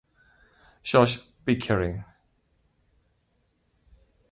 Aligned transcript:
Josh 0.81 1.21
Pickering 1.45 2.01